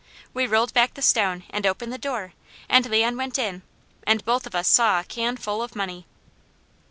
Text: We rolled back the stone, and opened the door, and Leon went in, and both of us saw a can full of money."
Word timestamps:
We 0.33 0.47
rolled 0.47 0.73
back 0.73 0.95
the 0.95 1.03
stone, 1.03 1.43
and 1.51 1.63
opened 1.67 1.93
the 1.93 1.99
door, 1.99 2.33
and 2.67 2.89
Leon 2.89 3.17
went 3.17 3.37
in, 3.37 3.61
and 4.07 4.25
both 4.25 4.47
of 4.47 4.55
us 4.55 4.67
saw 4.67 4.99
a 5.01 5.03
can 5.03 5.37
full 5.37 5.61
of 5.61 5.75
money." 5.75 6.07